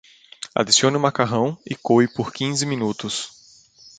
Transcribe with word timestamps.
Adicione 0.55 0.97
o 0.97 0.99
macarrão 0.99 1.55
e 1.63 1.75
coe 1.75 2.07
por 2.07 2.33
quinze 2.33 2.65
minutos. 2.65 3.15